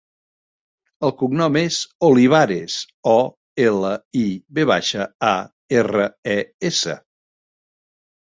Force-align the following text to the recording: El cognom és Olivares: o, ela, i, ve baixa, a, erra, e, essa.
El 1.07 1.11
cognom 1.17 1.57
és 1.59 1.75
Olivares: 2.07 2.77
o, 3.11 3.19
ela, 3.67 3.91
i, 4.21 4.25
ve 4.59 4.65
baixa, 4.71 5.05
a, 5.33 5.37
erra, 5.83 6.07
e, 6.37 6.41
essa. 6.71 6.97